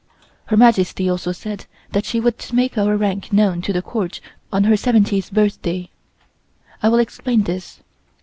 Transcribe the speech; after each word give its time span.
Her 0.45 0.57
Majesty 0.57 1.07
also 1.07 1.31
said 1.31 1.67
that 1.91 2.05
she 2.05 2.19
would 2.19 2.43
make 2.51 2.75
our 2.75 2.97
rank 2.97 3.31
known 3.31 3.61
to 3.61 3.71
the 3.71 3.83
Court 3.83 4.19
on 4.51 4.63
her 4.63 4.75
seventieth 4.75 5.31
birthday. 5.31 5.91
I 6.81 6.89
will 6.89 6.97
explain 6.97 7.43
this. 7.43 7.81